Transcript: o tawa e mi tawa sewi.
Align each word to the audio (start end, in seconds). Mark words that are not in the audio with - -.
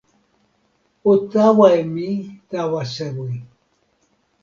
o 1.11 1.13
tawa 1.31 1.67
e 1.79 1.81
mi 1.93 2.07
tawa 2.49 2.81
sewi. 2.93 3.29